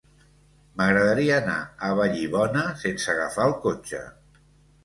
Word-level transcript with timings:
M'agradaria 0.79 1.35
anar 1.41 1.57
a 1.87 1.89
Vallibona 2.01 2.65
sense 2.85 3.13
agafar 3.15 3.47
el 3.51 3.55
cotxe. 3.67 4.01